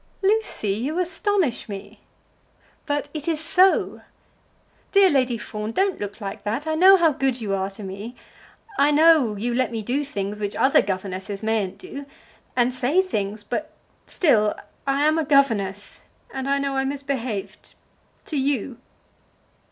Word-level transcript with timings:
"Lucy, 0.23 0.69
you 0.71 0.97
astonish 0.97 1.69
me." 1.69 1.99
"But 2.87 3.07
it 3.13 3.27
is 3.27 3.39
so. 3.39 4.01
Dear 4.93 5.11
Lady 5.11 5.37
Fawn, 5.37 5.73
don't 5.73 5.99
look 5.99 6.19
like 6.19 6.41
that. 6.41 6.65
I 6.65 6.73
know 6.73 6.97
how 6.97 7.11
good 7.11 7.39
you 7.39 7.53
are 7.53 7.69
to 7.69 7.83
me. 7.83 8.15
I 8.79 8.89
know 8.89 9.35
you 9.35 9.53
let 9.53 9.71
me 9.71 9.83
do 9.83 10.03
things 10.03 10.39
which 10.39 10.55
other 10.55 10.81
governesses 10.81 11.43
mayn't 11.43 11.77
do; 11.77 12.07
and 12.55 12.73
say 12.73 13.03
things; 13.03 13.43
but 13.43 13.73
still 14.07 14.55
I 14.87 15.05
am 15.05 15.19
a 15.19 15.23
governess, 15.23 16.01
and 16.33 16.49
I 16.49 16.57
know 16.57 16.75
I 16.77 16.83
misbehaved 16.83 17.75
to 18.25 18.37
you." 18.37 18.79